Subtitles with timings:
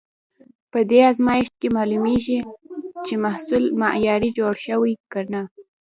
[0.71, 2.39] په دې ازمېښت کې معلومېږي،
[3.05, 5.41] چې محصول معیاري جوړ شوی که نه.